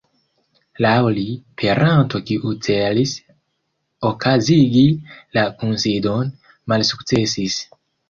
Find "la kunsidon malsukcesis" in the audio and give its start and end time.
5.39-7.65